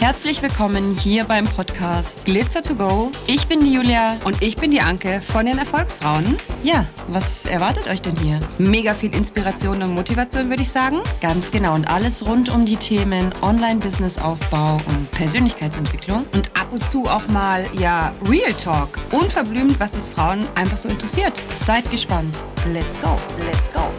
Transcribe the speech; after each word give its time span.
Herzlich 0.00 0.40
willkommen 0.42 0.94
hier 0.94 1.24
beim 1.24 1.44
Podcast 1.44 2.24
Glitzer 2.24 2.62
to 2.62 2.76
Go. 2.76 3.10
Ich 3.26 3.48
bin 3.48 3.58
die 3.58 3.72
Julia. 3.72 4.16
Und 4.24 4.40
ich 4.42 4.54
bin 4.54 4.70
die 4.70 4.80
Anke 4.80 5.20
von 5.20 5.44
den 5.44 5.58
Erfolgsfrauen. 5.58 6.36
Ja, 6.62 6.86
was 7.08 7.46
erwartet 7.46 7.88
euch 7.88 8.00
denn 8.00 8.16
hier? 8.16 8.38
Mega 8.58 8.94
viel 8.94 9.12
Inspiration 9.12 9.82
und 9.82 9.94
Motivation, 9.94 10.50
würde 10.50 10.62
ich 10.62 10.70
sagen. 10.70 11.00
Ganz 11.20 11.50
genau. 11.50 11.74
Und 11.74 11.90
alles 11.90 12.24
rund 12.24 12.48
um 12.48 12.64
die 12.64 12.76
Themen 12.76 13.32
Online-Business-Aufbau 13.42 14.80
und 14.86 15.10
Persönlichkeitsentwicklung. 15.10 16.24
Und 16.32 16.56
ab 16.56 16.68
und 16.70 16.88
zu 16.88 17.02
auch 17.06 17.26
mal, 17.26 17.66
ja, 17.76 18.12
Real 18.24 18.52
Talk. 18.52 18.90
Unverblümt, 19.10 19.80
was 19.80 19.96
uns 19.96 20.08
Frauen 20.08 20.38
einfach 20.54 20.76
so 20.76 20.88
interessiert. 20.88 21.32
Seid 21.50 21.90
gespannt. 21.90 22.38
Let's 22.72 23.00
go. 23.00 23.18
Let's 23.44 23.72
go. 23.72 23.97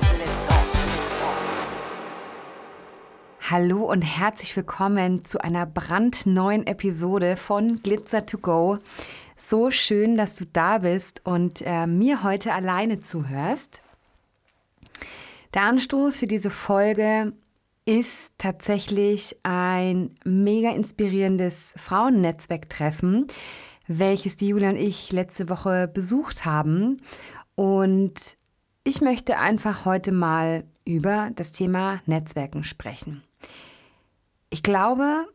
Hallo 3.51 3.91
und 3.91 4.03
herzlich 4.03 4.55
willkommen 4.55 5.23
zu 5.23 5.43
einer 5.43 5.65
brandneuen 5.65 6.67
Episode 6.67 7.35
von 7.35 7.81
Glitzer 7.81 8.23
to 8.23 8.37
Go. 8.37 8.77
So 9.37 9.71
schön, 9.71 10.13
dass 10.13 10.35
du 10.35 10.45
da 10.45 10.77
bist 10.77 11.25
und 11.25 11.63
äh, 11.65 11.87
mir 11.87 12.21
heute 12.21 12.53
alleine 12.53 12.99
zuhörst. 12.99 13.81
Der 15.55 15.63
Anstoß 15.63 16.19
für 16.19 16.27
diese 16.27 16.51
Folge 16.51 17.33
ist 17.85 18.33
tatsächlich 18.37 19.35
ein 19.41 20.11
mega 20.23 20.69
inspirierendes 20.69 21.73
Frauennetzwerktreffen, 21.75 23.25
welches 23.87 24.35
die 24.35 24.49
Julia 24.49 24.69
und 24.69 24.75
ich 24.75 25.11
letzte 25.11 25.49
Woche 25.49 25.87
besucht 25.87 26.45
haben. 26.45 27.01
Und 27.55 28.37
ich 28.83 29.01
möchte 29.01 29.39
einfach 29.39 29.85
heute 29.85 30.11
mal 30.11 30.65
über 30.85 31.31
das 31.33 31.51
Thema 31.51 31.99
Netzwerken 32.05 32.63
sprechen. 32.63 33.23
Ich 34.49 34.63
glaube, 34.63 35.27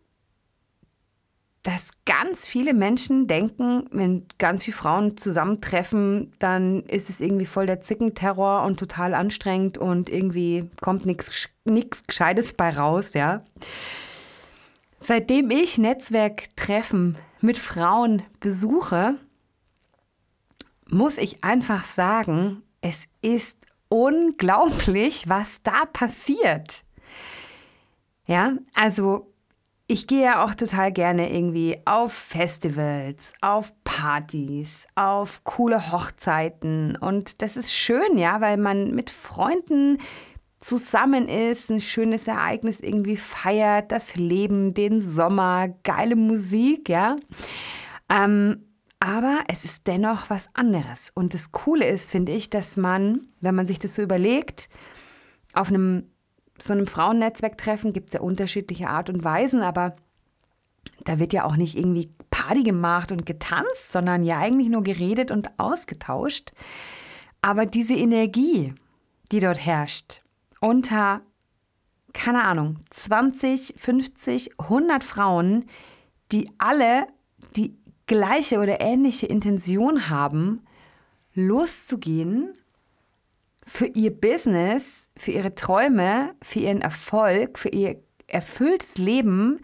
dass 1.64 1.92
ganz 2.04 2.46
viele 2.46 2.74
Menschen 2.74 3.26
denken, 3.26 3.88
wenn 3.90 4.26
ganz 4.36 4.64
viele 4.64 4.76
Frauen 4.76 5.16
zusammentreffen, 5.16 6.30
dann 6.38 6.82
ist 6.82 7.08
es 7.08 7.20
irgendwie 7.20 7.46
voll 7.46 7.64
der 7.64 7.80
Zickenterror 7.80 8.64
und 8.64 8.78
total 8.78 9.14
anstrengend 9.14 9.78
und 9.78 10.10
irgendwie 10.10 10.70
kommt 10.82 11.06
nichts 11.06 12.06
Gescheites 12.06 12.52
bei 12.52 12.70
raus, 12.70 13.14
ja. 13.14 13.42
Seitdem 14.98 15.50
ich 15.50 15.78
Netzwerktreffen 15.78 17.16
mit 17.40 17.56
Frauen 17.56 18.22
besuche, 18.40 19.16
muss 20.86 21.16
ich 21.16 21.42
einfach 21.44 21.84
sagen, 21.84 22.62
es 22.82 23.06
ist 23.22 23.58
unglaublich, 23.88 25.28
was 25.28 25.62
da 25.62 25.86
passiert. 25.92 26.83
Ja, 28.26 28.52
also 28.74 29.34
ich 29.86 30.06
gehe 30.06 30.24
ja 30.24 30.44
auch 30.44 30.54
total 30.54 30.92
gerne 30.92 31.30
irgendwie 31.30 31.78
auf 31.84 32.12
Festivals, 32.12 33.34
auf 33.42 33.72
Partys, 33.84 34.86
auf 34.94 35.44
coole 35.44 35.92
Hochzeiten. 35.92 36.96
Und 36.96 37.42
das 37.42 37.58
ist 37.58 37.72
schön, 37.72 38.16
ja, 38.16 38.40
weil 38.40 38.56
man 38.56 38.92
mit 38.92 39.10
Freunden 39.10 39.98
zusammen 40.58 41.28
ist, 41.28 41.70
ein 41.70 41.82
schönes 41.82 42.26
Ereignis 42.26 42.80
irgendwie 42.80 43.18
feiert, 43.18 43.92
das 43.92 44.16
Leben, 44.16 44.72
den 44.72 45.12
Sommer, 45.12 45.68
geile 45.82 46.16
Musik, 46.16 46.88
ja. 46.88 47.16
Ähm, 48.08 48.64
aber 49.00 49.40
es 49.48 49.66
ist 49.66 49.86
dennoch 49.86 50.30
was 50.30 50.48
anderes. 50.54 51.12
Und 51.14 51.34
das 51.34 51.52
Coole 51.52 51.86
ist, 51.86 52.10
finde 52.10 52.32
ich, 52.32 52.48
dass 52.48 52.78
man, 52.78 53.28
wenn 53.40 53.54
man 53.54 53.66
sich 53.66 53.78
das 53.78 53.94
so 53.94 54.00
überlegt, 54.00 54.70
auf 55.52 55.68
einem 55.68 56.10
so 56.58 56.72
einem 56.72 56.86
Frauennetzwerktreffen 56.86 57.92
gibt 57.92 58.10
es 58.10 58.14
ja 58.14 58.20
unterschiedliche 58.20 58.88
Art 58.88 59.10
und 59.10 59.24
Weisen, 59.24 59.62
aber 59.62 59.96
da 61.04 61.18
wird 61.18 61.32
ja 61.32 61.44
auch 61.44 61.56
nicht 61.56 61.76
irgendwie 61.76 62.10
Party 62.30 62.62
gemacht 62.62 63.12
und 63.12 63.26
getanzt, 63.26 63.92
sondern 63.92 64.24
ja 64.24 64.38
eigentlich 64.38 64.68
nur 64.68 64.82
geredet 64.82 65.30
und 65.30 65.50
ausgetauscht. 65.58 66.52
Aber 67.42 67.66
diese 67.66 67.94
Energie, 67.94 68.74
die 69.32 69.40
dort 69.40 69.64
herrscht, 69.64 70.22
unter, 70.60 71.20
keine 72.12 72.44
Ahnung, 72.44 72.78
20, 72.90 73.74
50, 73.76 74.60
100 74.60 75.04
Frauen, 75.04 75.66
die 76.32 76.50
alle 76.58 77.06
die 77.56 77.76
gleiche 78.06 78.60
oder 78.60 78.80
ähnliche 78.80 79.26
Intention 79.26 80.08
haben, 80.08 80.62
loszugehen 81.34 82.56
für 83.66 83.86
ihr 83.86 84.10
Business, 84.10 85.08
für 85.16 85.32
ihre 85.32 85.54
Träume, 85.54 86.34
für 86.42 86.60
ihren 86.60 86.80
Erfolg, 86.80 87.58
für 87.58 87.70
ihr 87.70 88.02
erfülltes 88.26 88.98
Leben. 88.98 89.60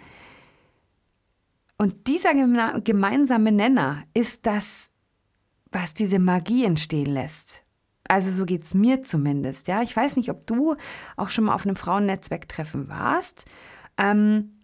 Und 1.76 2.06
dieser 2.06 2.34
gemeinsame 2.80 3.52
Nenner 3.52 4.04
ist 4.14 4.46
das, 4.46 4.90
was 5.72 5.94
diese 5.94 6.18
Magie 6.18 6.64
entstehen 6.64 7.06
lässt. 7.06 7.62
Also 8.04 8.30
so 8.30 8.44
geht 8.44 8.64
es 8.64 8.74
mir 8.74 9.02
zumindest. 9.02 9.68
Ja, 9.68 9.82
ich 9.82 9.96
weiß 9.96 10.16
nicht, 10.16 10.30
ob 10.30 10.46
du 10.46 10.74
auch 11.16 11.30
schon 11.30 11.44
mal 11.44 11.54
auf 11.54 11.64
einem 11.64 11.76
Frauennetzwerktreffen 11.76 12.88
warst. 12.88 13.44
Ähm, 13.96 14.59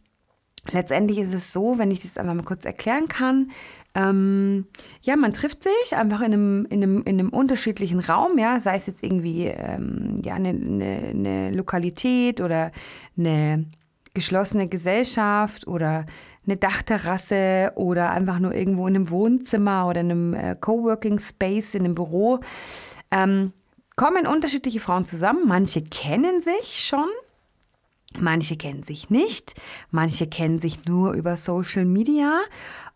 letztendlich 0.73 1.19
ist 1.19 1.35
es 1.35 1.53
so, 1.53 1.79
wenn 1.79 1.91
ich 1.91 2.01
das 2.01 2.19
einmal 2.19 2.35
mal 2.35 2.45
kurz 2.45 2.65
erklären 2.65 3.09
kann, 3.09 3.51
ähm, 3.95 4.67
ja, 5.01 5.17
man 5.17 5.33
trifft 5.33 5.63
sich 5.63 5.97
einfach 5.97 6.21
in 6.21 6.33
einem, 6.35 6.67
in 6.67 6.83
einem, 6.83 7.03
in 7.05 7.19
einem 7.19 7.29
unterschiedlichen 7.31 8.01
Raum, 8.01 8.39
ja, 8.39 8.61
sei 8.61 8.77
es 8.77 8.87
jetzt 8.87 9.03
irgendwie 9.03 9.47
ähm, 9.47 10.17
ja, 10.23 10.35
eine, 10.35 10.51
eine, 10.51 11.09
eine 11.11 11.51
Lokalität 11.53 12.41
oder 12.41 12.73
eine 13.17 13.67
geschlossene 14.13 14.69
Gesellschaft 14.69 15.67
oder 15.67 16.07
eine 16.47 16.57
Dachterrasse 16.57 17.73
oder 17.75 18.11
einfach 18.11 18.39
nur 18.39 18.55
irgendwo 18.55 18.87
in 18.87 18.97
einem 18.97 19.11
Wohnzimmer 19.11 19.87
oder 19.89 20.01
in 20.01 20.11
einem 20.11 20.35
äh, 20.35 20.57
Coworking 20.57 21.19
Space, 21.19 21.75
in 21.75 21.85
einem 21.85 21.95
Büro, 21.95 22.41
ähm, 23.11 23.53
kommen 23.97 24.27
unterschiedliche 24.27 24.81
Frauen 24.81 25.07
zusammen. 25.07 25.47
Manche 25.47 25.83
kennen 25.83 26.43
sich 26.43 26.85
schon, 26.85 27.09
manche 28.21 28.57
kennen 28.57 28.83
sich 28.83 29.11
nicht, 29.11 29.55
manche 29.91 30.27
kennen 30.27 30.59
sich 30.59 30.85
nur 30.87 31.13
über 31.13 31.37
Social 31.37 31.85
Media 31.85 32.41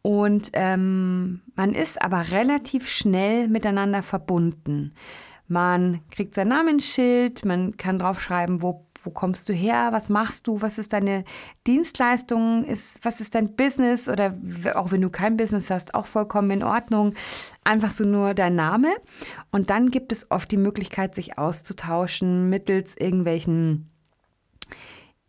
und 0.03 0.51
ähm, 0.55 1.43
man 1.55 1.73
ist 1.75 2.01
aber 2.01 2.31
relativ 2.33 2.89
schnell 2.89 3.49
miteinander 3.49 4.03
verbunden. 4.03 4.95
Man 5.51 6.01
kriegt 6.13 6.37
sein 6.37 6.47
Namensschild, 6.47 7.45
man 7.45 7.77
kann 7.77 7.99
draufschreiben, 7.99 8.63
wo, 8.63 8.87
wo 9.03 9.11
kommst 9.11 9.49
du 9.49 9.53
her, 9.53 9.89
was 9.91 10.09
machst 10.09 10.47
du, 10.47 10.63
was 10.63 10.79
ist 10.79 10.93
deine 10.93 11.25
Dienstleistung, 11.67 12.65
ist, 12.65 13.05
was 13.05 13.21
ist 13.21 13.35
dein 13.35 13.57
Business 13.57 14.09
oder 14.09 14.39
auch 14.77 14.93
wenn 14.93 15.01
du 15.01 15.11
kein 15.11 15.37
Business 15.37 15.69
hast, 15.69 15.95
auch 15.95 16.07
vollkommen 16.07 16.53
in 16.53 16.63
Ordnung. 16.63 17.15
Einfach 17.65 17.91
so 17.91 18.05
nur 18.05 18.35
dein 18.35 18.55
Name. 18.55 18.91
Und 19.51 19.71
dann 19.71 19.91
gibt 19.91 20.13
es 20.13 20.31
oft 20.31 20.53
die 20.53 20.57
Möglichkeit, 20.57 21.17
sich 21.17 21.37
auszutauschen 21.37 22.49
mittels 22.49 22.95
irgendwelchen 22.97 23.90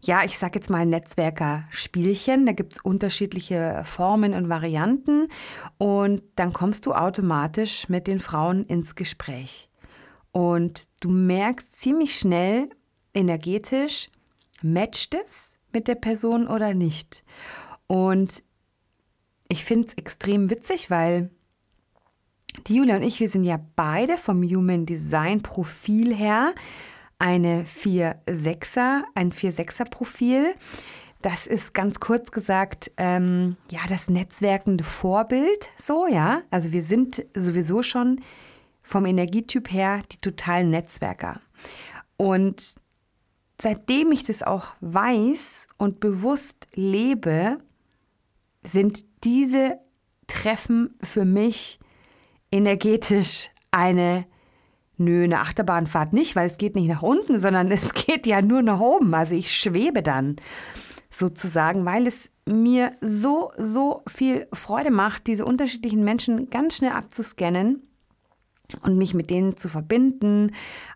ja, 0.04 0.24
ich 0.26 0.38
sage 0.38 0.60
jetzt 0.60 0.70
mal 0.70 0.86
Netzwerker-Spielchen. 0.86 2.46
Da 2.46 2.54
gibt 2.54 2.74
es 2.74 2.82
unterschiedliche 2.82 3.84
Formen 3.86 4.34
und 4.34 4.50
Varianten. 4.50 5.28
Und 5.78 6.24
dann 6.36 6.54
kommst 6.54 6.86
du 6.86 6.94
automatisch 6.94 7.88
mit 7.88 8.08
den 8.08 8.20
Frauen 8.20 8.66
ins 8.66 8.96
Gespräch. 8.96 9.70
Und 10.32 10.88
du 11.02 11.10
merkst 11.10 11.78
ziemlich 11.78 12.18
schnell 12.18 12.70
energetisch, 13.14 14.10
matcht 14.64 15.14
es 15.14 15.56
mit 15.72 15.88
der 15.88 15.96
Person 15.96 16.48
oder 16.48 16.74
nicht. 16.74 17.24
Und 17.88 18.44
ich 19.50 19.66
finde 19.66 19.90
es 19.90 19.94
extrem 19.96 20.50
witzig, 20.50 20.90
weil 20.90 21.30
die 22.68 22.76
Julia 22.76 22.96
und 22.96 23.04
ich, 23.04 23.20
wir 23.20 23.30
sind 23.30 23.44
ja 23.44 23.60
beide 23.76 24.18
vom 24.18 24.44
Human 24.44 24.86
Design 24.86 25.42
Profil 25.42 26.16
her 26.16 26.54
eine 27.22 27.66
4-6er, 27.66 29.04
ein 29.14 29.32
4-6er-Profil. 29.32 30.56
Das 31.22 31.46
ist 31.46 31.76
ganz 31.76 32.00
kurz 32.00 32.32
gesagt, 32.32 32.92
ähm, 32.98 33.58
ja, 33.70 33.82
das 33.88 34.10
netzwerkende 34.10 34.84
Vorbild, 34.84 35.70
so, 35.78 36.08
ja. 36.08 36.42
Also 36.50 36.74
wir 36.74 36.82
sind 36.82 37.24
sowieso 37.36 37.84
schon 37.84 38.22
vom 38.82 39.06
Energietyp 39.06 39.72
her 39.72 40.02
die 40.12 40.18
totalen 40.18 40.72
Netzwerker. 40.72 41.40
Und 42.18 42.74
seitdem 43.62 44.12
ich 44.12 44.24
das 44.24 44.42
auch 44.42 44.74
weiß 44.82 45.68
und 45.78 46.00
bewusst 46.00 46.68
lebe, 46.74 47.60
sind 48.64 49.04
diese 49.24 49.78
Treffen 50.26 50.96
für 51.04 51.26
mich 51.26 51.80
energetisch 52.52 53.52
eine 53.70 54.26
Nö, 55.02 55.24
eine 55.24 55.40
Achterbahnfahrt 55.40 56.14
nicht, 56.14 56.36
weil 56.36 56.46
es 56.46 56.58
geht 56.58 56.76
nicht 56.76 56.88
nach 56.88 57.02
unten, 57.02 57.40
sondern 57.40 57.72
es 57.72 57.94
geht 57.94 58.28
ja 58.28 58.42
nur 58.42 58.62
nach 58.62 58.80
oben. 58.80 59.14
Also 59.14 59.36
ich 59.36 59.52
schwebe 59.52 60.04
dann 60.04 60.36
sozusagen, 61.10 61.86
weil 61.86 62.08
es 62.08 62.30
mir 62.46 62.94
so, 63.02 63.52
so 63.58 64.04
viel 64.08 64.48
Freude 64.54 64.92
macht, 64.92 65.28
diese 65.28 65.46
unterschiedlichen 65.46 66.04
Menschen 66.04 66.50
ganz 66.50 66.78
schnell 66.78 66.92
abzuscannen 66.92 67.84
und 68.84 68.98
mich 68.98 69.14
mit 69.14 69.30
denen 69.30 69.58
zu 69.58 69.68
verbinden, 69.68 70.54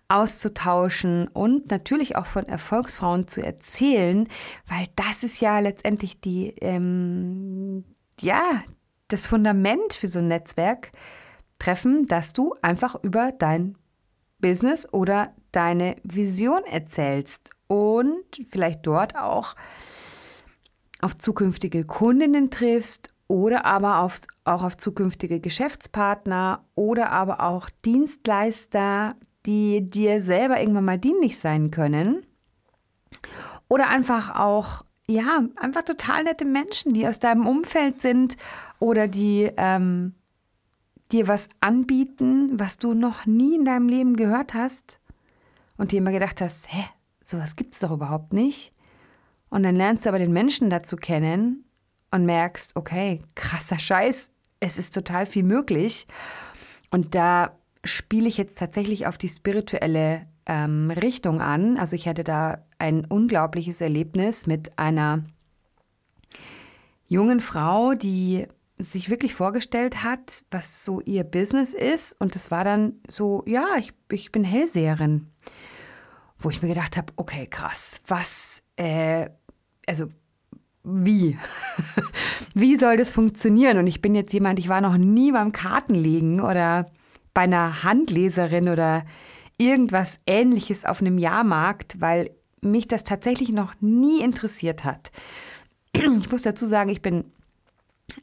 auszutauschen 0.07 1.27
und 1.27 1.69
natürlich 1.71 2.15
auch 2.15 2.25
von 2.25 2.47
Erfolgsfrauen 2.47 3.27
zu 3.27 3.43
erzählen, 3.43 4.27
weil 4.67 4.87
das 4.95 5.23
ist 5.23 5.41
ja 5.41 5.59
letztendlich 5.59 6.21
die, 6.21 6.55
ähm, 6.61 7.83
ja, 8.21 8.63
das 9.09 9.25
Fundament 9.25 9.93
für 9.93 10.07
so 10.07 10.19
ein 10.19 10.29
Netzwerk 10.29 10.91
treffen, 11.59 12.05
dass 12.05 12.33
du 12.33 12.55
einfach 12.61 12.95
über 13.03 13.31
dein 13.37 13.77
Business 14.39 14.91
oder 14.91 15.33
deine 15.51 15.95
Vision 16.03 16.63
erzählst 16.65 17.49
und 17.67 18.23
vielleicht 18.49 18.85
dort 18.85 19.15
auch 19.15 19.55
auf 21.01 21.17
zukünftige 21.17 21.85
Kundinnen 21.85 22.49
triffst 22.51 23.13
oder 23.27 23.65
aber 23.65 23.99
auf, 23.99 24.21
auch 24.43 24.63
auf 24.63 24.77
zukünftige 24.77 25.39
Geschäftspartner 25.39 26.63
oder 26.75 27.11
aber 27.11 27.41
auch 27.41 27.69
Dienstleister, 27.83 29.15
die 29.45 29.89
dir 29.89 30.21
selber 30.21 30.59
irgendwann 30.59 30.85
mal 30.85 30.99
dienlich 30.99 31.39
sein 31.39 31.71
können. 31.71 32.25
Oder 33.67 33.89
einfach 33.89 34.39
auch, 34.39 34.83
ja, 35.07 35.43
einfach 35.55 35.83
total 35.83 36.23
nette 36.23 36.45
Menschen, 36.45 36.93
die 36.93 37.07
aus 37.07 37.19
deinem 37.19 37.47
Umfeld 37.47 38.01
sind 38.01 38.37
oder 38.79 39.07
die 39.07 39.51
ähm, 39.57 40.13
dir 41.11 41.27
was 41.27 41.49
anbieten, 41.61 42.59
was 42.59 42.77
du 42.77 42.93
noch 42.93 43.25
nie 43.25 43.55
in 43.55 43.65
deinem 43.65 43.87
Leben 43.87 44.15
gehört 44.15 44.53
hast 44.53 44.99
und 45.77 45.91
dir 45.91 45.97
immer 45.99 46.11
gedacht 46.11 46.41
hast, 46.41 46.71
hä, 46.73 46.83
sowas 47.23 47.55
gibt 47.55 47.73
es 47.73 47.81
doch 47.81 47.91
überhaupt 47.91 48.33
nicht. 48.33 48.73
Und 49.49 49.63
dann 49.63 49.75
lernst 49.75 50.05
du 50.05 50.09
aber 50.09 50.19
den 50.19 50.33
Menschen 50.33 50.69
dazu 50.69 50.95
kennen 50.95 51.65
und 52.11 52.25
merkst, 52.25 52.75
okay, 52.75 53.21
krasser 53.35 53.79
Scheiß, 53.79 54.31
es 54.59 54.77
ist 54.77 54.93
total 54.93 55.25
viel 55.25 55.43
möglich. 55.43 56.07
Und 56.91 57.15
da 57.15 57.57
spiele 57.83 58.27
ich 58.27 58.37
jetzt 58.37 58.57
tatsächlich 58.57 59.05
auf 59.05 59.17
die 59.17 59.29
spirituelle 59.29 60.27
ähm, 60.45 60.91
Richtung 60.91 61.41
an. 61.41 61.77
Also 61.77 61.95
ich 61.95 62.07
hatte 62.07 62.23
da 62.23 62.65
ein 62.79 63.05
unglaubliches 63.05 63.81
Erlebnis 63.81 64.47
mit 64.47 64.77
einer 64.77 65.23
jungen 67.07 67.39
Frau, 67.39 67.93
die 67.93 68.47
sich 68.77 69.09
wirklich 69.09 69.33
vorgestellt 69.33 70.03
hat, 70.03 70.43
was 70.51 70.83
so 70.83 70.99
ihr 71.01 71.23
Business 71.23 71.73
ist. 71.73 72.19
Und 72.19 72.35
das 72.35 72.51
war 72.51 72.63
dann 72.63 72.99
so, 73.09 73.43
ja, 73.45 73.65
ich, 73.77 73.93
ich 74.11 74.31
bin 74.31 74.43
Hellseherin. 74.43 75.27
Wo 76.37 76.49
ich 76.49 76.61
mir 76.61 76.67
gedacht 76.67 76.97
habe, 76.97 77.13
okay, 77.15 77.47
krass, 77.47 78.01
was, 78.05 78.61
äh, 78.75 79.29
also 79.87 80.07
wie? 80.83 81.37
wie 82.53 82.75
soll 82.75 82.97
das 82.97 83.13
funktionieren? 83.13 83.77
Und 83.77 83.87
ich 83.87 84.01
bin 84.01 84.13
jetzt 84.13 84.33
jemand, 84.33 84.59
ich 84.59 84.69
war 84.69 84.81
noch 84.81 84.97
nie 84.97 85.31
beim 85.31 85.53
Kartenlegen 85.53 86.41
oder 86.41 86.85
bei 87.33 87.41
einer 87.41 87.83
Handleserin 87.83 88.69
oder 88.69 89.05
irgendwas 89.57 90.19
ähnliches 90.27 90.85
auf 90.85 91.01
einem 91.01 91.17
Jahrmarkt, 91.17 92.01
weil 92.01 92.31
mich 92.61 92.87
das 92.87 93.03
tatsächlich 93.03 93.49
noch 93.49 93.73
nie 93.79 94.21
interessiert 94.21 94.83
hat. 94.83 95.11
Ich 96.19 96.29
muss 96.29 96.41
dazu 96.41 96.65
sagen, 96.65 96.89
ich 96.89 97.01
bin 97.01 97.31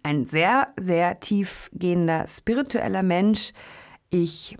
ein 0.03 0.27
sehr, 0.27 0.69
sehr 0.79 1.21
tiefgehender 1.21 2.27
spiritueller 2.27 3.03
Mensch. 3.03 3.53
Ich 4.11 4.57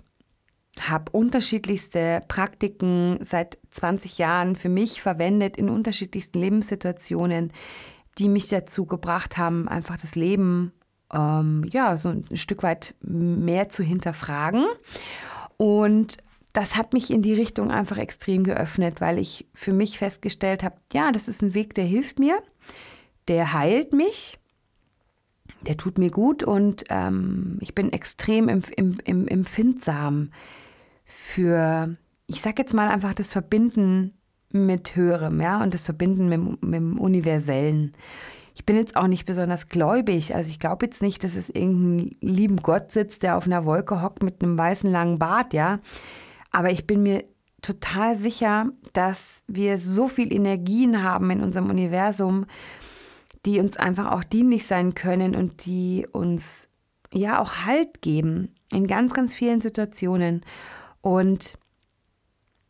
habe 0.79 1.11
unterschiedlichste 1.11 2.23
Praktiken 2.27 3.19
seit 3.21 3.59
20 3.69 4.17
Jahren 4.17 4.55
für 4.55 4.69
mich 4.69 5.01
verwendet 5.01 5.57
in 5.57 5.69
unterschiedlichsten 5.69 6.39
Lebenssituationen 6.39 7.51
die 8.17 8.29
mich 8.29 8.47
dazu 8.47 8.85
gebracht 8.85 9.37
haben, 9.37 9.67
einfach 9.67 9.97
das 9.97 10.15
Leben 10.15 10.73
ähm, 11.11 11.65
ja 11.71 11.97
so 11.97 12.09
ein 12.09 12.25
Stück 12.35 12.63
weit 12.63 12.95
mehr 13.01 13.69
zu 13.69 13.83
hinterfragen. 13.83 14.65
Und 15.57 16.17
das 16.53 16.75
hat 16.75 16.93
mich 16.93 17.11
in 17.11 17.21
die 17.21 17.33
Richtung 17.33 17.71
einfach 17.71 17.97
extrem 17.97 18.43
geöffnet, 18.43 19.01
weil 19.01 19.17
ich 19.17 19.47
für 19.53 19.73
mich 19.73 19.97
festgestellt 19.97 20.63
habe, 20.63 20.75
ja, 20.91 21.11
das 21.11 21.27
ist 21.27 21.41
ein 21.41 21.53
Weg, 21.53 21.73
der 21.73 21.85
hilft 21.85 22.19
mir, 22.19 22.41
der 23.27 23.53
heilt 23.53 23.93
mich, 23.93 24.39
der 25.67 25.77
tut 25.77 25.97
mir 25.97 26.11
gut 26.11 26.43
und 26.43 26.83
ähm, 26.89 27.57
ich 27.61 27.75
bin 27.75 27.91
extrem 27.91 28.49
em 28.49 28.61
em 29.05 29.27
empfindsam 29.27 30.31
für, 31.05 31.95
ich 32.27 32.41
sag 32.41 32.57
jetzt 32.59 32.73
mal 32.73 32.87
einfach 32.87 33.13
das 33.13 33.31
Verbinden 33.31 34.13
mit 34.49 34.95
Höherem, 34.95 35.41
ja, 35.41 35.61
und 35.61 35.73
das 35.73 35.85
Verbinden 35.85 36.29
mit, 36.29 36.63
mit 36.63 36.75
dem 36.75 36.99
Universellen. 36.99 37.93
Ich 38.55 38.65
bin 38.65 38.75
jetzt 38.75 38.95
auch 38.95 39.07
nicht 39.07 39.25
besonders 39.25 39.67
gläubig, 39.67 40.35
also 40.35 40.49
ich 40.51 40.59
glaube 40.59 40.85
jetzt 40.85 41.01
nicht, 41.01 41.23
dass 41.23 41.35
es 41.35 41.49
irgendein 41.49 42.15
lieben 42.21 42.57
Gott 42.57 42.91
sitzt, 42.91 43.23
der 43.23 43.35
auf 43.35 43.47
einer 43.47 43.65
Wolke 43.65 44.01
hockt 44.01 44.21
mit 44.21 44.43
einem 44.43 44.57
weißen 44.57 44.91
langen 44.91 45.17
Bart, 45.17 45.53
ja. 45.53 45.79
Aber 46.51 46.69
ich 46.69 46.85
bin 46.85 47.01
mir 47.01 47.23
total 47.63 48.15
sicher, 48.15 48.67
dass 48.91 49.43
wir 49.47 49.79
so 49.79 50.07
viel 50.07 50.31
Energien 50.31 51.01
haben 51.01 51.31
in 51.31 51.41
unserem 51.41 51.69
Universum, 51.71 52.45
die 53.45 53.59
uns 53.59 53.77
einfach 53.77 54.11
auch 54.11 54.23
dienlich 54.23 54.65
sein 54.65 54.95
können 54.95 55.35
und 55.35 55.65
die 55.65 56.07
uns 56.11 56.69
ja 57.13 57.39
auch 57.39 57.65
Halt 57.65 58.01
geben 58.01 58.55
in 58.71 58.87
ganz, 58.87 59.13
ganz 59.13 59.35
vielen 59.35 59.61
Situationen. 59.61 60.41
Und 61.01 61.57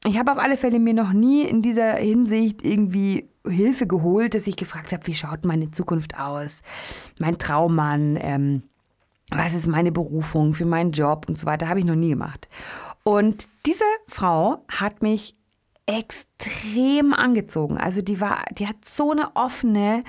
ich 0.05 0.17
habe 0.17 0.31
auf 0.31 0.37
alle 0.37 0.57
Fälle 0.57 0.79
mir 0.79 0.93
noch 0.93 1.13
nie 1.13 1.43
in 1.43 1.61
dieser 1.61 1.93
Hinsicht 1.93 2.63
irgendwie 2.63 3.29
Hilfe 3.47 3.87
geholt, 3.87 4.33
dass 4.33 4.47
ich 4.47 4.55
gefragt 4.55 4.91
habe, 4.91 5.05
wie 5.07 5.15
schaut 5.15 5.45
meine 5.45 5.71
Zukunft 5.71 6.19
aus? 6.19 6.61
Mein 7.19 7.37
Traummann, 7.37 8.17
ähm, 8.21 8.63
was 9.29 9.53
ist 9.53 9.67
meine 9.67 9.91
Berufung 9.91 10.53
für 10.53 10.65
meinen 10.65 10.91
Job 10.91 11.25
und 11.27 11.37
so 11.37 11.45
weiter, 11.45 11.67
habe 11.67 11.79
ich 11.79 11.85
noch 11.85 11.95
nie 11.95 12.09
gemacht. 12.09 12.47
Und 13.03 13.47
diese 13.65 13.83
Frau 14.07 14.63
hat 14.69 15.01
mich 15.01 15.35
extrem 15.85 17.13
angezogen. 17.13 17.77
Also 17.77 18.01
die 18.01 18.21
war, 18.21 18.43
die 18.57 18.67
hat 18.67 18.77
so 18.85 19.11
eine 19.11 19.35
offene, 19.35 20.03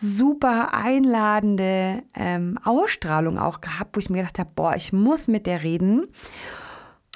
super 0.00 0.74
einladende 0.74 2.02
ähm, 2.14 2.58
Ausstrahlung 2.64 3.38
auch 3.38 3.60
gehabt, 3.60 3.96
wo 3.96 4.00
ich 4.00 4.10
mir 4.10 4.18
gedacht 4.18 4.38
habe, 4.38 4.50
boah, 4.54 4.74
ich 4.76 4.92
muss 4.92 5.28
mit 5.28 5.46
der 5.46 5.62
reden. 5.62 6.06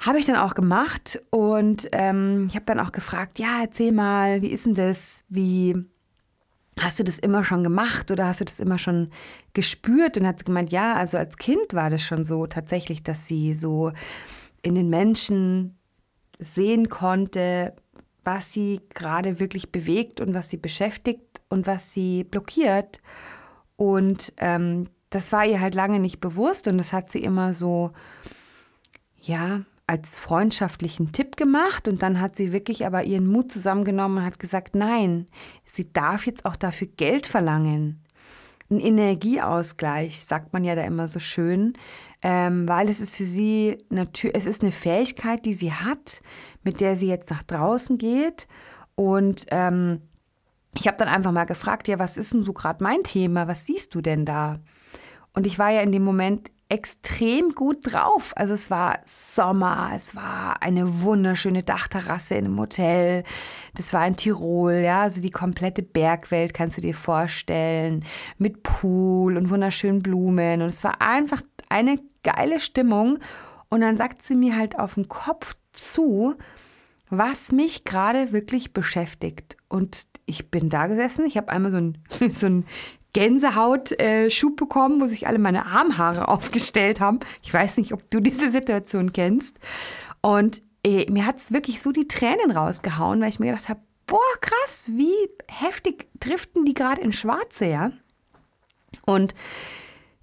Habe 0.01 0.19
ich 0.19 0.25
dann 0.25 0.37
auch 0.37 0.55
gemacht 0.55 1.21
und 1.29 1.89
ähm, 1.91 2.45
ich 2.47 2.55
habe 2.55 2.65
dann 2.65 2.79
auch 2.79 2.91
gefragt, 2.91 3.37
ja, 3.37 3.61
erzähl 3.61 3.91
mal, 3.91 4.41
wie 4.41 4.47
ist 4.47 4.65
denn 4.65 4.75
das? 4.75 5.23
Wie 5.27 5.75
hast 6.79 6.99
du 6.99 7.03
das 7.03 7.19
immer 7.19 7.43
schon 7.43 7.63
gemacht 7.63 8.09
oder 8.09 8.27
hast 8.27 8.39
du 8.39 8.45
das 8.45 8.61
immer 8.61 8.77
schon 8.77 9.09
gespürt? 9.53 10.17
Und 10.17 10.25
hat 10.25 10.45
gemeint, 10.45 10.71
ja, 10.71 10.93
also 10.93 11.17
als 11.17 11.35
Kind 11.37 11.73
war 11.73 11.89
das 11.89 12.01
schon 12.01 12.23
so 12.23 12.47
tatsächlich, 12.47 13.03
dass 13.03 13.27
sie 13.27 13.53
so 13.53 13.91
in 14.61 14.75
den 14.75 14.89
Menschen 14.89 15.77
sehen 16.55 16.87
konnte, 16.89 17.73
was 18.23 18.53
sie 18.53 18.81
gerade 18.93 19.39
wirklich 19.39 19.71
bewegt 19.71 20.21
und 20.21 20.33
was 20.33 20.49
sie 20.49 20.57
beschäftigt 20.57 21.41
und 21.49 21.67
was 21.67 21.93
sie 21.93 22.23
blockiert. 22.23 23.01
Und 23.75 24.33
ähm, 24.37 24.87
das 25.09 25.31
war 25.31 25.45
ihr 25.45 25.59
halt 25.61 25.75
lange 25.75 25.99
nicht 25.99 26.19
bewusst 26.19 26.67
und 26.67 26.77
das 26.77 26.93
hat 26.93 27.11
sie 27.11 27.23
immer 27.23 27.53
so, 27.53 27.91
ja, 29.15 29.61
als 29.87 30.19
freundschaftlichen 30.19 31.13
Tipp 31.13 31.35
gemacht 31.35 31.87
und 31.87 32.03
dann 32.03 32.21
hat 32.21 32.35
sie 32.35 32.51
wirklich 32.51 32.85
aber 32.85 33.05
ihren 33.05 33.25
Mut 33.25 33.51
zusammengenommen 33.51 34.19
und 34.19 34.23
hat 34.23 34.37
gesagt, 34.37 34.75
nein, 34.75 35.27
sie 35.73 35.91
darf 35.91 36.27
jetzt 36.27 36.45
auch 36.45 36.55
dafür 36.55 36.87
Geld 36.87 37.25
verlangen. 37.25 38.03
Ein 38.69 38.79
Energieausgleich, 38.81 40.23
sagt 40.23 40.53
man 40.53 40.63
ja 40.63 40.75
da 40.75 40.83
immer 40.83 41.07
so 41.07 41.17
schön, 41.17 41.73
ähm, 42.21 42.67
weil 42.67 42.89
es 42.89 42.99
ist 42.99 43.15
für 43.15 43.25
sie 43.25 43.77
natürlich, 43.89 44.35
es 44.35 44.45
ist 44.45 44.61
eine 44.61 44.71
Fähigkeit, 44.71 45.45
die 45.45 45.53
sie 45.53 45.71
hat, 45.71 46.21
mit 46.63 46.81
der 46.81 46.95
sie 46.95 47.07
jetzt 47.07 47.29
nach 47.29 47.43
draußen 47.43 47.97
geht 47.97 48.47
und 48.95 49.45
ähm, 49.51 50.01
ich 50.75 50.87
habe 50.87 50.97
dann 50.97 51.07
einfach 51.07 51.31
mal 51.31 51.45
gefragt, 51.45 51.87
ja, 51.87 51.99
was 51.99 52.17
ist 52.17 52.33
denn 52.33 52.43
so 52.43 52.53
gerade 52.53 52.83
mein 52.83 53.03
Thema? 53.03 53.47
Was 53.47 53.65
siehst 53.65 53.95
du 53.95 54.01
denn 54.01 54.25
da? 54.25 54.59
Und 55.33 55.47
ich 55.47 55.57
war 55.57 55.71
ja 55.71 55.81
in 55.81 55.91
dem 55.91 56.03
Moment 56.03 56.51
extrem 56.69 57.55
gut 57.55 57.91
drauf. 57.91 58.33
Also 58.35 58.53
es 58.53 58.69
war 58.69 58.99
Sommer, 59.07 59.91
es 59.95 60.15
war 60.15 60.61
eine 60.61 61.01
wunderschöne 61.01 61.63
Dachterrasse 61.63 62.35
in 62.35 62.45
einem 62.45 62.59
Hotel. 62.59 63.23
Das 63.73 63.91
war 63.91 64.05
in 64.05 64.15
Tirol, 64.15 64.73
ja, 64.75 65.01
also 65.01 65.19
die 65.19 65.31
komplette 65.31 65.81
Bergwelt 65.81 66.53
kannst 66.53 66.77
du 66.77 66.81
dir 66.81 66.93
vorstellen, 66.93 68.05
mit 68.37 68.61
Pool 68.61 69.35
und 69.35 69.49
wunderschönen 69.49 70.03
Blumen 70.03 70.61
und 70.61 70.67
es 70.67 70.83
war 70.83 71.01
einfach 71.01 71.41
eine 71.69 71.99
geile 72.23 72.59
Stimmung 72.59 73.19
und 73.69 73.81
dann 73.81 73.97
sagt 73.97 74.23
sie 74.23 74.35
mir 74.35 74.57
halt 74.57 74.77
auf 74.77 74.95
den 74.95 75.07
Kopf 75.07 75.55
zu, 75.71 76.35
was 77.09 77.51
mich 77.51 77.85
gerade 77.85 78.31
wirklich 78.31 78.73
beschäftigt. 78.73 79.57
Und 79.67 80.07
ich 80.25 80.49
bin 80.49 80.69
da 80.69 80.87
gesessen, 80.87 81.25
ich 81.25 81.37
habe 81.37 81.49
einmal 81.49 81.71
so 81.71 81.77
ein, 81.77 81.97
so 82.29 82.47
ein 82.47 82.65
Gänsehautschub 83.13 84.55
bekommen, 84.55 85.01
wo 85.01 85.05
sich 85.05 85.27
alle 85.27 85.39
meine 85.39 85.65
Armhaare 85.65 86.27
aufgestellt 86.27 86.99
haben. 86.99 87.19
Ich 87.41 87.53
weiß 87.53 87.77
nicht, 87.77 87.93
ob 87.93 88.09
du 88.09 88.19
diese 88.19 88.49
Situation 88.49 89.13
kennst. 89.13 89.59
Und 90.21 90.61
äh, 90.83 91.09
mir 91.11 91.25
hat 91.25 91.37
es 91.37 91.51
wirklich 91.51 91.81
so 91.81 91.91
die 91.91 92.07
Tränen 92.07 92.51
rausgehauen, 92.51 93.21
weil 93.21 93.29
ich 93.29 93.39
mir 93.39 93.51
gedacht 93.51 93.69
habe, 93.69 93.81
boah, 94.05 94.19
krass, 94.41 94.89
wie 94.89 95.29
heftig 95.47 96.07
driften 96.19 96.65
die 96.65 96.73
gerade 96.73 97.01
in 97.01 97.13
Schwarze, 97.13 97.65
ja? 97.65 97.91
Und 99.05 99.35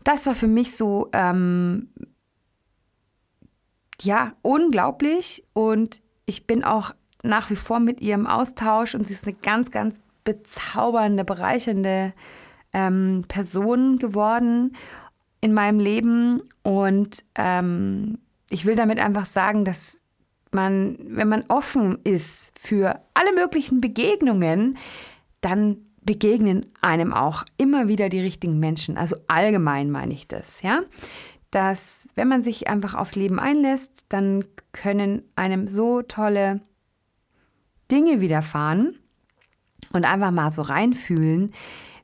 das 0.06 0.24
war 0.26 0.36
für 0.36 0.46
mich 0.46 0.76
so 0.76 1.08
ähm, 1.12 1.88
ja, 4.00 4.34
unglaublich. 4.42 5.44
Und 5.52 6.00
ich 6.26 6.46
bin 6.46 6.62
auch 6.62 6.94
nach 7.24 7.50
wie 7.50 7.56
vor 7.56 7.80
mit 7.80 8.00
ihr 8.00 8.14
im 8.14 8.28
Austausch. 8.28 8.94
Und 8.94 9.08
sie 9.08 9.14
ist 9.14 9.24
eine 9.24 9.34
ganz, 9.34 9.72
ganz 9.72 10.00
bezaubernde, 10.22 11.24
bereichernde 11.24 12.14
ähm, 12.72 13.24
Person 13.26 13.98
geworden 13.98 14.76
in 15.40 15.52
meinem 15.52 15.80
Leben. 15.80 16.40
Und 16.62 17.24
ähm, 17.34 18.18
ich 18.48 18.64
will 18.64 18.76
damit 18.76 19.00
einfach 19.00 19.26
sagen, 19.26 19.64
dass 19.64 19.98
man, 20.52 20.98
wenn 21.02 21.28
man 21.28 21.44
offen 21.48 21.98
ist 22.04 22.52
für 22.56 23.00
alle 23.14 23.34
möglichen 23.34 23.80
Begegnungen, 23.80 24.78
dann 25.40 25.85
begegnen 26.06 26.66
einem 26.80 27.12
auch 27.12 27.44
immer 27.58 27.88
wieder 27.88 28.08
die 28.08 28.20
richtigen 28.20 28.58
Menschen. 28.58 28.96
Also 28.96 29.16
allgemein 29.26 29.90
meine 29.90 30.14
ich 30.14 30.26
das, 30.28 30.62
ja. 30.62 30.80
Dass, 31.50 32.08
wenn 32.14 32.28
man 32.28 32.42
sich 32.42 32.68
einfach 32.68 32.94
aufs 32.94 33.16
Leben 33.16 33.38
einlässt, 33.38 34.06
dann 34.08 34.44
können 34.72 35.22
einem 35.36 35.66
so 35.66 36.02
tolle 36.02 36.60
Dinge 37.90 38.20
widerfahren 38.20 38.98
und 39.92 40.04
einfach 40.04 40.30
mal 40.30 40.52
so 40.52 40.62
reinfühlen, 40.62 41.52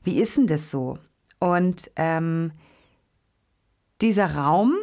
wie 0.03 0.19
ist 0.19 0.37
denn 0.37 0.47
das 0.47 0.71
so? 0.71 0.97
Und 1.39 1.91
ähm, 1.95 2.51
dieser 4.01 4.35
Raum 4.35 4.75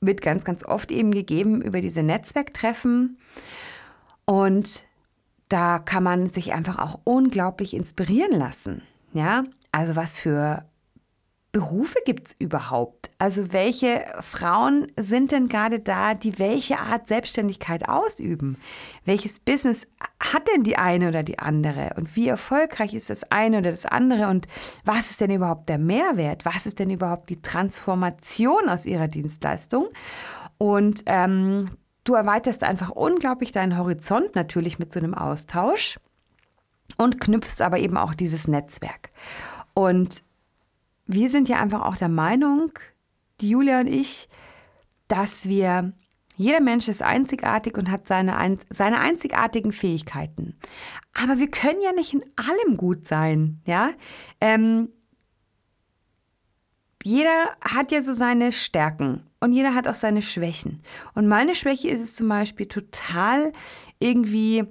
wird 0.00 0.22
ganz, 0.22 0.44
ganz 0.44 0.64
oft 0.64 0.90
eben 0.90 1.10
gegeben 1.10 1.60
über 1.60 1.80
diese 1.80 2.02
Netzwerktreffen. 2.02 3.18
Und 4.24 4.84
da 5.48 5.78
kann 5.78 6.02
man 6.02 6.30
sich 6.30 6.52
einfach 6.52 6.78
auch 6.78 7.00
unglaublich 7.04 7.74
inspirieren 7.74 8.38
lassen. 8.38 8.82
Ja, 9.12 9.44
also 9.72 9.96
was 9.96 10.18
für 10.18 10.64
Berufe 11.50 11.98
gibt 12.04 12.28
es 12.28 12.36
überhaupt? 12.38 13.10
Also 13.18 13.52
welche 13.52 14.04
Frauen 14.20 14.92
sind 14.96 15.32
denn 15.32 15.48
gerade 15.48 15.80
da, 15.80 16.14
die 16.14 16.38
welche 16.38 16.78
Art 16.78 17.06
Selbstständigkeit 17.06 17.88
ausüben? 17.88 18.58
Welches 19.06 19.38
Business 19.38 19.86
hat 20.20 20.46
denn 20.54 20.62
die 20.62 20.76
eine 20.76 21.08
oder 21.08 21.22
die 21.22 21.38
andere? 21.38 21.94
Und 21.96 22.14
wie 22.16 22.28
erfolgreich 22.28 22.92
ist 22.92 23.08
das 23.08 23.32
eine 23.32 23.58
oder 23.58 23.70
das 23.70 23.86
andere? 23.86 24.28
Und 24.28 24.46
was 24.84 25.10
ist 25.10 25.22
denn 25.22 25.30
überhaupt 25.30 25.70
der 25.70 25.78
Mehrwert? 25.78 26.44
Was 26.44 26.66
ist 26.66 26.78
denn 26.78 26.90
überhaupt 26.90 27.30
die 27.30 27.40
Transformation 27.40 28.68
aus 28.68 28.84
ihrer 28.84 29.08
Dienstleistung? 29.08 29.88
Und 30.58 31.02
ähm, 31.06 31.70
du 32.04 32.14
erweiterst 32.14 32.64
einfach 32.64 32.90
unglaublich 32.90 33.52
deinen 33.52 33.76
Horizont 33.76 34.34
natürlich 34.34 34.78
mit 34.78 34.92
so 34.92 35.00
einem 35.00 35.14
Austausch 35.14 35.98
und 36.96 37.20
knüpfst 37.20 37.60
aber 37.60 37.78
eben 37.78 37.96
auch 37.96 38.14
dieses 38.14 38.48
Netzwerk. 38.48 39.10
Und 39.74 40.22
wir 41.06 41.30
sind 41.30 41.48
ja 41.48 41.58
einfach 41.58 41.82
auch 41.82 41.96
der 41.96 42.08
Meinung, 42.08 42.72
die 43.40 43.50
Julia 43.50 43.80
und 43.80 43.86
ich, 43.86 44.28
dass 45.08 45.48
wir, 45.48 45.92
jeder 46.36 46.60
Mensch 46.60 46.88
ist 46.88 47.02
einzigartig 47.02 47.76
und 47.76 47.90
hat 47.90 48.06
seine, 48.06 48.58
seine 48.70 49.00
einzigartigen 49.00 49.72
Fähigkeiten. 49.72 50.56
Aber 51.22 51.38
wir 51.38 51.48
können 51.48 51.80
ja 51.82 51.92
nicht 51.92 52.14
in 52.14 52.22
allem 52.36 52.76
gut 52.76 53.06
sein, 53.06 53.60
ja. 53.64 53.90
Ähm, 54.40 54.90
jeder 57.02 57.56
hat 57.60 57.92
ja 57.92 58.02
so 58.02 58.12
seine 58.12 58.52
Stärken 58.52 59.22
und 59.40 59.52
jeder 59.52 59.74
hat 59.74 59.88
auch 59.88 59.94
seine 59.94 60.22
Schwächen. 60.22 60.82
Und 61.14 61.28
meine 61.28 61.54
Schwäche 61.54 61.88
ist 61.88 62.00
es 62.00 62.14
zum 62.14 62.28
Beispiel 62.28 62.66
total 62.66 63.52
irgendwie, 63.98 64.64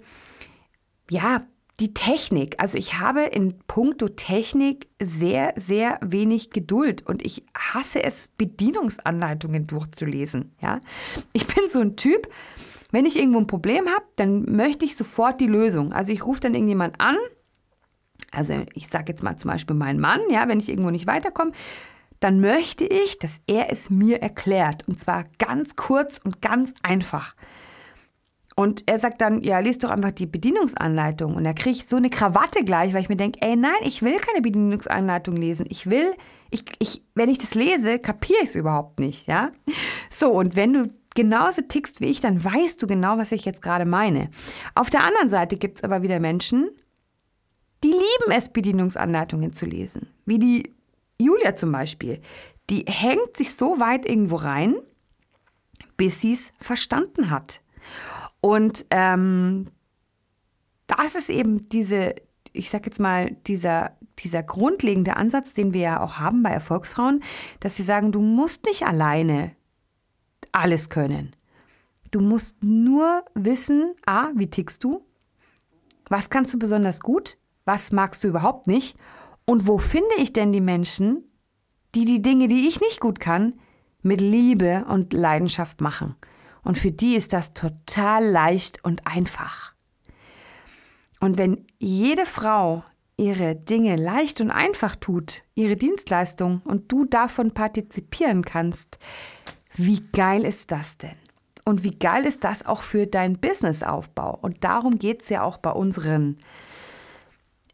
ja, 1.09 1.39
die 1.79 1.93
Technik. 1.93 2.55
Also 2.59 2.77
ich 2.77 2.99
habe 2.99 3.21
in 3.21 3.59
puncto 3.67 4.07
Technik 4.07 4.87
sehr, 4.99 5.53
sehr 5.55 5.99
wenig 6.03 6.49
Geduld 6.49 7.05
und 7.05 7.23
ich 7.23 7.43
hasse 7.55 8.03
es, 8.03 8.29
Bedienungsanleitungen 8.29 9.67
durchzulesen. 9.67 10.55
Ja? 10.59 10.81
Ich 11.33 11.45
bin 11.45 11.67
so 11.67 11.79
ein 11.79 11.95
Typ, 11.95 12.27
wenn 12.91 13.05
ich 13.05 13.17
irgendwo 13.17 13.39
ein 13.39 13.47
Problem 13.47 13.85
habe, 13.87 14.05
dann 14.15 14.43
möchte 14.55 14.85
ich 14.85 14.95
sofort 14.95 15.39
die 15.39 15.47
Lösung. 15.47 15.93
Also 15.93 16.13
ich 16.13 16.25
rufe 16.25 16.39
dann 16.39 16.55
irgendjemand 16.55 16.99
an, 16.99 17.17
also 18.31 18.65
ich 18.73 18.87
sage 18.87 19.05
jetzt 19.09 19.23
mal 19.23 19.37
zum 19.37 19.51
Beispiel 19.51 19.75
meinen 19.75 19.99
Mann, 19.99 20.21
ja, 20.29 20.47
wenn 20.47 20.59
ich 20.59 20.69
irgendwo 20.69 20.89
nicht 20.89 21.07
weiterkomme, 21.07 21.51
dann 22.19 22.39
möchte 22.39 22.85
ich, 22.85 23.19
dass 23.19 23.41
er 23.47 23.71
es 23.71 23.89
mir 23.89 24.21
erklärt. 24.21 24.87
Und 24.87 24.99
zwar 24.99 25.25
ganz 25.37 25.75
kurz 25.75 26.19
und 26.23 26.41
ganz 26.41 26.73
einfach. 26.83 27.35
Und 28.55 28.83
er 28.87 28.97
sagt 28.97 29.21
dann, 29.21 29.43
ja, 29.43 29.59
liest 29.59 29.83
doch 29.83 29.91
einfach 29.91 30.09
die 30.09 30.25
Bedienungsanleitung. 30.25 31.35
Und 31.35 31.45
er 31.45 31.53
kriegt 31.53 31.87
so 31.87 31.95
eine 31.95 32.09
Krawatte 32.09 32.63
gleich, 32.63 32.91
weil 32.91 33.03
ich 33.03 33.09
mir 33.09 33.15
denke, 33.15 33.39
ey, 33.43 33.55
nein, 33.55 33.71
ich 33.83 34.01
will 34.01 34.17
keine 34.17 34.41
Bedienungsanleitung 34.41 35.35
lesen. 35.35 35.67
Ich 35.69 35.91
will, 35.91 36.11
ich, 36.49 36.63
ich, 36.79 37.03
wenn 37.13 37.29
ich 37.29 37.37
das 37.37 37.53
lese, 37.53 37.99
kapiere 37.99 38.39
ich 38.41 38.49
es 38.49 38.55
überhaupt 38.55 38.99
nicht, 38.99 39.27
ja. 39.27 39.51
So, 40.09 40.31
und 40.31 40.55
wenn 40.55 40.73
du 40.73 40.91
genauso 41.13 41.61
tickst 41.61 42.01
wie 42.01 42.07
ich, 42.07 42.19
dann 42.19 42.43
weißt 42.43 42.81
du 42.81 42.87
genau, 42.87 43.19
was 43.19 43.31
ich 43.31 43.45
jetzt 43.45 43.61
gerade 43.61 43.85
meine. 43.85 44.31
Auf 44.73 44.89
der 44.89 45.03
anderen 45.03 45.29
Seite 45.29 45.57
gibt 45.57 45.77
es 45.77 45.83
aber 45.83 46.01
wieder 46.01 46.19
Menschen, 46.19 46.69
die 47.83 47.89
lieben 47.89 48.31
es, 48.31 48.49
Bedienungsanleitungen 48.49 49.53
zu 49.53 49.67
lesen. 49.67 50.07
Wie 50.25 50.39
die 50.39 50.76
Julia 51.19 51.55
zum 51.55 51.71
Beispiel. 51.71 52.21
Die 52.69 52.85
hängt 52.87 53.37
sich 53.37 53.55
so 53.55 53.79
weit 53.79 54.05
irgendwo 54.05 54.35
rein, 54.35 54.75
bis 55.95 56.21
sie 56.21 56.33
es 56.33 56.51
verstanden 56.59 57.29
hat. 57.29 57.61
Und 58.41 58.85
ähm, 58.91 59.71
das 60.87 61.15
ist 61.15 61.29
eben 61.29 61.61
diese, 61.69 62.15
ich 62.53 62.69
sag 62.69 62.85
jetzt 62.85 62.99
mal, 62.99 63.31
dieser, 63.47 63.97
dieser 64.19 64.43
grundlegende 64.43 65.17
Ansatz, 65.17 65.53
den 65.53 65.73
wir 65.73 65.81
ja 65.81 66.01
auch 66.01 66.17
haben 66.17 66.43
bei 66.43 66.51
Erfolgsfrauen, 66.51 67.23
dass 67.59 67.75
sie 67.75 67.83
sagen, 67.83 68.11
du 68.11 68.21
musst 68.21 68.65
nicht 68.65 68.85
alleine 68.85 69.55
alles 70.51 70.89
können. 70.89 71.35
Du 72.11 72.21
musst 72.21 72.63
nur 72.63 73.23
wissen, 73.33 73.95
a, 74.05 74.29
wie 74.35 74.49
tickst 74.49 74.83
du? 74.83 75.03
Was 76.09 76.29
kannst 76.29 76.53
du 76.53 76.59
besonders 76.59 77.01
gut? 77.01 77.37
Was 77.65 77.91
magst 77.91 78.23
du 78.23 78.29
überhaupt 78.29 78.67
nicht? 78.67 78.97
Und 79.49 79.65
wo 79.65 79.77
finde 79.77 80.13
ich 80.17 80.33
denn 80.33 80.51
die 80.51 80.61
Menschen, 80.61 81.23
die 81.95 82.03
die 82.03 82.21
Dinge, 82.21 82.49
die 82.49 82.67
ich 82.67 82.81
nicht 82.81 82.99
gut 82.99 83.21
kann, 83.21 83.53
mit 84.01 84.19
Liebe 84.19 84.85
und 84.89 85.13
Leidenschaft 85.13 85.79
machen? 85.79 86.15
Und 86.63 86.77
für 86.77 86.91
die 86.91 87.15
ist 87.15 87.31
das 87.31 87.53
total 87.53 88.25
leicht 88.25 88.83
und 88.83 89.07
einfach. 89.07 89.73
Und 91.21 91.37
wenn 91.37 91.65
jede 91.79 92.25
Frau 92.25 92.83
ihre 93.15 93.55
Dinge 93.55 93.95
leicht 93.95 94.41
und 94.41 94.51
einfach 94.51 94.97
tut, 94.97 95.43
ihre 95.55 95.77
Dienstleistung, 95.77 96.61
und 96.65 96.91
du 96.91 97.05
davon 97.05 97.51
partizipieren 97.51 98.43
kannst, 98.43 98.99
wie 99.75 100.01
geil 100.11 100.43
ist 100.43 100.71
das 100.71 100.97
denn? 100.97 101.15
Und 101.63 101.83
wie 101.83 101.97
geil 101.97 102.25
ist 102.25 102.43
das 102.43 102.65
auch 102.65 102.81
für 102.81 103.07
deinen 103.07 103.39
Businessaufbau? 103.39 104.37
Und 104.41 104.65
darum 104.65 104.97
geht 104.99 105.21
es 105.21 105.29
ja 105.29 105.43
auch 105.43 105.55
bei 105.57 105.71
unseren 105.71 106.37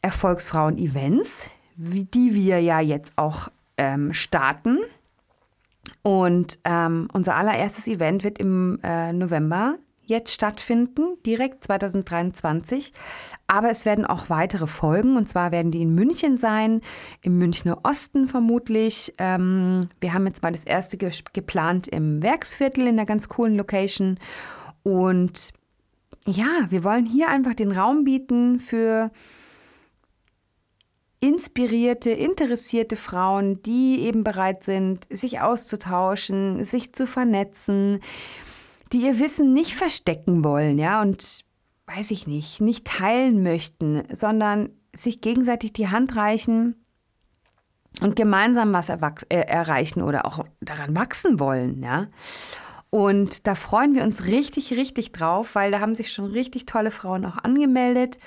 Erfolgsfrauen-Events, 0.03 1.49
die 1.75 2.33
wir 2.33 2.61
ja 2.61 2.79
jetzt 2.79 3.13
auch 3.15 3.49
ähm, 3.77 4.13
starten. 4.13 4.79
Und 6.01 6.59
ähm, 6.63 7.07
unser 7.13 7.35
allererstes 7.35 7.87
Event 7.87 8.23
wird 8.23 8.37
im 8.37 8.79
äh, 8.83 9.13
November 9.13 9.77
jetzt 10.05 10.33
stattfinden, 10.33 11.17
direkt 11.25 11.63
2023. 11.63 12.93
Aber 13.47 13.69
es 13.69 13.85
werden 13.85 14.05
auch 14.05 14.29
weitere 14.29 14.67
folgen. 14.67 15.17
Und 15.17 15.27
zwar 15.27 15.51
werden 15.51 15.71
die 15.71 15.81
in 15.81 15.95
München 15.95 16.37
sein, 16.37 16.81
im 17.21 17.37
Münchner 17.37 17.79
Osten 17.83 18.27
vermutlich. 18.27 19.13
Ähm, 19.17 19.89
wir 19.99 20.13
haben 20.13 20.27
jetzt 20.27 20.43
mal 20.43 20.51
das 20.51 20.63
erste 20.63 20.97
ge 20.97 21.11
geplant 21.33 21.87
im 21.87 22.21
Werksviertel 22.21 22.87
in 22.87 22.95
einer 22.95 23.05
ganz 23.05 23.29
coolen 23.29 23.55
Location. 23.55 24.19
Und 24.83 25.51
ja, 26.25 26.67
wir 26.69 26.83
wollen 26.83 27.05
hier 27.05 27.29
einfach 27.29 27.53
den 27.53 27.71
Raum 27.71 28.03
bieten 28.03 28.59
für 28.59 29.11
inspirierte, 31.23 32.09
interessierte 32.09 32.97
Frauen, 32.97 33.63
die 33.63 34.01
eben 34.01 34.25
bereit 34.25 34.65
sind, 34.65 35.07
sich 35.09 35.39
auszutauschen, 35.39 36.65
sich 36.65 36.91
zu 36.91 37.07
vernetzen, 37.07 38.01
die 38.91 39.05
ihr 39.05 39.19
Wissen 39.19 39.53
nicht 39.53 39.73
verstecken 39.73 40.43
wollen, 40.43 40.77
ja, 40.77 41.01
und 41.01 41.45
weiß 41.87 42.11
ich 42.11 42.27
nicht, 42.27 42.59
nicht 42.59 42.85
teilen 42.85 43.41
möchten, 43.41 44.03
sondern 44.11 44.69
sich 44.93 45.21
gegenseitig 45.21 45.71
die 45.71 45.87
Hand 45.87 46.17
reichen 46.17 46.83
und 48.01 48.17
gemeinsam 48.17 48.73
was 48.73 48.89
äh, 48.89 49.05
erreichen 49.29 50.01
oder 50.01 50.25
auch 50.25 50.43
daran 50.59 50.93
wachsen 50.93 51.39
wollen, 51.39 51.81
ja. 51.81 52.07
Und 52.89 53.47
da 53.47 53.55
freuen 53.55 53.95
wir 53.95 54.03
uns 54.03 54.25
richtig, 54.25 54.73
richtig 54.73 55.13
drauf, 55.13 55.55
weil 55.55 55.71
da 55.71 55.79
haben 55.79 55.95
sich 55.95 56.11
schon 56.11 56.25
richtig 56.25 56.65
tolle 56.65 56.91
Frauen 56.91 57.25
auch 57.25 57.37
angemeldet. 57.37 58.19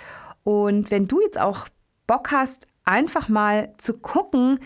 Und 0.45 0.91
wenn 0.91 1.07
du 1.07 1.21
jetzt 1.21 1.39
auch 1.39 1.69
Bock 2.07 2.33
hast, 2.33 2.67
einfach 2.87 3.29
mal 3.29 3.75
zu 3.77 3.99
gucken, 3.99 4.59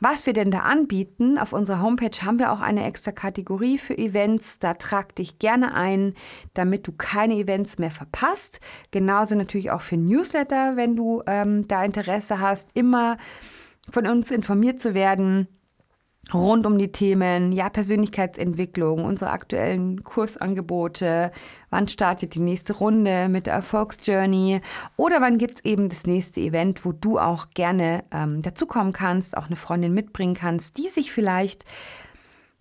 was 0.00 0.26
wir 0.26 0.32
denn 0.32 0.50
da 0.50 0.60
anbieten. 0.60 1.38
Auf 1.38 1.52
unserer 1.52 1.80
Homepage 1.80 2.24
haben 2.24 2.38
wir 2.38 2.52
auch 2.52 2.60
eine 2.60 2.84
extra 2.84 3.12
Kategorie 3.12 3.78
für 3.78 3.96
Events. 3.96 4.58
Da 4.58 4.74
trag 4.74 5.14
dich 5.14 5.38
gerne 5.38 5.74
ein, 5.74 6.14
damit 6.54 6.86
du 6.86 6.92
keine 6.92 7.34
Events 7.34 7.78
mehr 7.78 7.90
verpasst. 7.90 8.60
Genauso 8.90 9.36
natürlich 9.36 9.70
auch 9.70 9.80
für 9.80 9.96
Newsletter, 9.96 10.76
wenn 10.76 10.96
du 10.96 11.22
ähm, 11.26 11.66
da 11.68 11.84
Interesse 11.84 12.40
hast, 12.40 12.70
immer 12.74 13.16
von 13.90 14.06
uns 14.06 14.30
informiert 14.30 14.80
zu 14.80 14.94
werden. 14.94 15.48
Rund 16.34 16.66
um 16.66 16.78
die 16.78 16.90
Themen 16.90 17.52
ja, 17.52 17.68
Persönlichkeitsentwicklung, 17.68 19.04
unsere 19.04 19.30
aktuellen 19.30 20.02
Kursangebote, 20.02 21.30
wann 21.70 21.88
startet 21.88 22.34
die 22.34 22.40
nächste 22.40 22.74
Runde 22.74 23.28
mit 23.28 23.46
der 23.46 23.54
Erfolgsjourney? 23.54 24.60
Oder 24.96 25.20
wann 25.20 25.38
gibt 25.38 25.56
es 25.56 25.64
eben 25.64 25.88
das 25.88 26.06
nächste 26.06 26.40
Event, 26.40 26.84
wo 26.84 26.92
du 26.92 27.18
auch 27.18 27.50
gerne 27.54 28.04
ähm, 28.10 28.42
dazukommen 28.42 28.92
kannst, 28.92 29.36
auch 29.36 29.46
eine 29.46 29.56
Freundin 29.56 29.94
mitbringen 29.94 30.34
kannst, 30.34 30.78
die 30.78 30.88
sich 30.88 31.12
vielleicht 31.12 31.64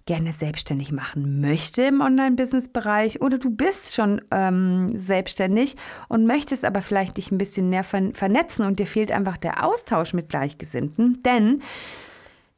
gerne 0.05 0.33
selbstständig 0.33 0.91
machen 0.91 1.41
möchte 1.41 1.81
im 1.81 2.01
Online-Business-Bereich? 2.01 3.21
Oder 3.21 3.39
du 3.39 3.49
bist 3.49 3.95
schon 3.95 4.21
ähm, 4.29 4.87
selbstständig 4.95 5.75
und 6.07 6.27
möchtest 6.27 6.65
aber 6.65 6.83
vielleicht 6.83 7.17
dich 7.17 7.31
ein 7.31 7.39
bisschen 7.39 7.69
näher 7.69 7.83
vernetzen 7.83 8.65
und 8.65 8.77
dir 8.77 8.85
fehlt 8.85 9.11
einfach 9.11 9.37
der 9.37 9.65
Austausch 9.65 10.13
mit 10.13 10.29
Gleichgesinnten, 10.29 11.23
denn 11.25 11.63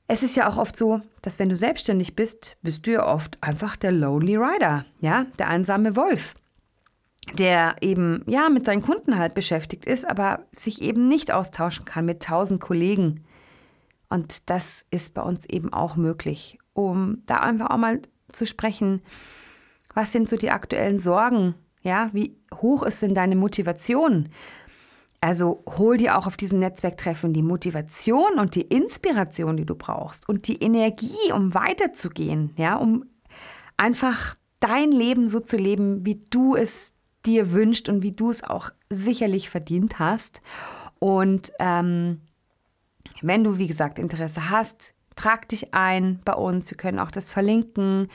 es 0.08 0.24
ist 0.24 0.36
ja 0.36 0.50
auch 0.50 0.58
oft 0.58 0.76
so, 0.76 1.02
dass 1.22 1.40
wenn 1.40 1.50
du 1.50 1.56
selbstständig 1.56 2.16
bist, 2.16 2.58
bist 2.62 2.88
du 2.88 2.92
ja 2.92 3.06
oft 3.06 3.38
einfach 3.42 3.76
der 3.76 3.92
Lonely 3.92 4.38
Rider, 4.38 4.86
ja, 5.02 5.26
der 5.38 5.50
einsame 5.50 5.96
Wolf, 5.96 6.36
der 7.38 7.76
eben 7.82 8.24
ja 8.26 8.50
mit 8.50 8.66
seinen 8.66 8.82
Kunden 8.82 9.18
halt 9.18 9.34
beschäftigt 9.34 9.86
ist, 9.86 10.10
aber 10.10 10.46
sich 10.52 10.82
eben 10.82 11.08
nicht 11.08 11.32
austauschen 11.32 11.86
kann 11.86 12.06
mit 12.06 12.24
tausend 12.24 12.62
Kollegen. 12.62 13.26
Und 14.10 14.50
das 14.50 14.86
ist 14.92 15.14
bei 15.14 15.22
uns 15.22 15.46
eben 15.46 15.74
auch 15.74 15.98
möglich, 15.98 16.58
um 16.74 17.24
da 17.26 17.40
einfach 17.40 17.72
auch 17.72 17.78
mal 17.78 18.02
zu 18.32 18.46
sprechen, 18.46 19.02
was 19.94 20.14
sind 20.14 20.30
so 20.30 20.38
die 20.38 20.52
aktuellen 20.52 21.00
Sorgen, 21.00 21.56
ja, 21.82 22.10
wie 22.14 22.38
hoch 22.54 22.84
ist 22.84 23.02
denn 23.02 23.14
deine 23.14 23.36
Motivation? 23.36 24.30
Also 25.27 25.62
hol 25.67 25.98
dir 25.98 26.17
auch 26.17 26.25
auf 26.25 26.38
diesen 26.38 26.60
Netzwerktreffen 26.60 27.34
die 27.34 27.43
Motivation 27.43 28.39
und 28.39 28.55
die 28.55 28.62
Inspiration, 28.62 29.57
die 29.57 29.65
du 29.65 29.75
brauchst 29.75 30.29
und 30.29 30.48
die 30.48 30.63
Energie, 30.63 31.34
um 31.34 31.53
weiterzugehen, 31.53 32.53
ja, 32.55 32.77
um 32.77 33.03
einfach 33.75 34.36
dein 34.62 34.89
Leben 34.89 35.27
so 35.29 35.41
zu 35.41 35.57
leben, 35.57 36.05
wie 36.05 36.24
du 36.29 36.55
es 36.55 36.93
dir 37.25 37.51
wünscht 37.51 37.89
und 37.89 38.03
wie 38.03 38.13
du 38.13 38.29
es 38.29 38.41
auch 38.41 38.69
sicherlich 38.89 39.50
verdient 39.50 40.00
hast. 40.00 40.41
Und 40.98 41.51
ähm, 41.60 42.22
wenn 43.22 43.43
du, 43.43 43.57
wie 43.57 43.67
gesagt, 43.67 44.00
Interesse 44.00 44.50
hast, 44.50 44.93
trag 45.17 45.50
dich 45.50 45.74
ein 45.74 46.22
bei 46.24 46.36
uns. 46.36 46.69
Wir 46.69 46.77
können 46.77 47.00
auch 47.00 47.12
das 47.12 47.31
verlinken 47.31 48.07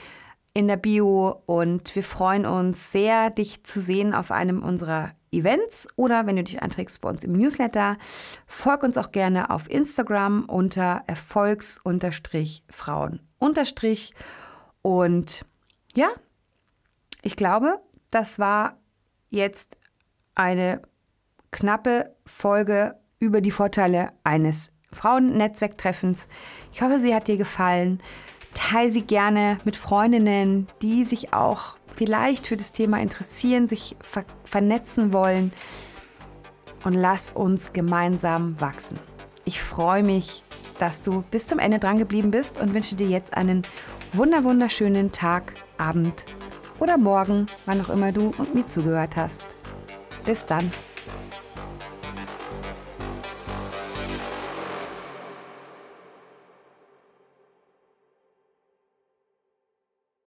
in 0.55 0.67
der 0.67 0.77
Bio 0.77 1.43
und 1.45 1.95
wir 1.95 2.03
freuen 2.03 2.47
uns 2.47 2.91
sehr, 2.91 3.29
dich 3.29 3.63
zu 3.63 3.81
sehen 3.81 4.15
auf 4.15 4.31
einem 4.31 4.63
unserer 4.63 5.11
Events 5.33 5.87
oder 5.95 6.25
wenn 6.25 6.37
du 6.37 6.43
dich 6.43 6.61
einträgst 6.61 7.01
bei 7.01 7.09
uns 7.09 7.23
im 7.23 7.33
Newsletter, 7.33 7.97
folg 8.45 8.83
uns 8.83 8.97
auch 8.97 9.11
gerne 9.11 9.49
auf 9.49 9.69
Instagram 9.69 10.45
unter 10.45 11.03
Erfolgs-Frauen 11.07 13.19
und 14.81 15.45
ja, 15.95 16.07
ich 17.21 17.35
glaube, 17.35 17.79
das 18.11 18.39
war 18.39 18.77
jetzt 19.29 19.77
eine 20.35 20.81
knappe 21.51 22.15
Folge 22.25 22.95
über 23.19 23.41
die 23.41 23.51
Vorteile 23.51 24.09
eines 24.23 24.71
Frauennetzwerktreffens. 24.91 26.27
Ich 26.71 26.81
hoffe, 26.81 26.99
sie 26.99 27.15
hat 27.15 27.27
dir 27.27 27.37
gefallen. 27.37 28.01
Teile 28.53 28.91
sie 28.91 29.03
gerne 29.03 29.57
mit 29.65 29.75
Freundinnen, 29.75 30.67
die 30.81 31.03
sich 31.03 31.33
auch 31.33 31.77
vielleicht 31.95 32.47
für 32.47 32.57
das 32.57 32.71
Thema 32.71 32.99
interessieren, 32.99 33.67
sich 33.67 33.95
ver 34.01 34.25
vernetzen 34.45 35.13
wollen. 35.13 35.51
Und 36.83 36.93
lass 36.93 37.31
uns 37.31 37.71
gemeinsam 37.71 38.59
wachsen. 38.59 38.99
Ich 39.45 39.61
freue 39.61 40.03
mich, 40.03 40.43
dass 40.79 41.01
du 41.01 41.23
bis 41.31 41.47
zum 41.47 41.59
Ende 41.59 41.79
dran 41.79 41.97
geblieben 41.97 42.31
bist 42.31 42.59
und 42.59 42.73
wünsche 42.73 42.95
dir 42.95 43.07
jetzt 43.07 43.35
einen 43.35 43.63
wunder 44.11 44.43
wunderschönen 44.43 45.11
Tag, 45.11 45.53
Abend 45.77 46.25
oder 46.79 46.97
Morgen, 46.97 47.45
wann 47.65 47.81
auch 47.81 47.89
immer 47.89 48.11
du 48.11 48.33
und 48.37 48.53
mir 48.53 48.67
zugehört 48.67 49.15
hast. 49.15 49.55
Bis 50.25 50.45
dann. 50.45 50.71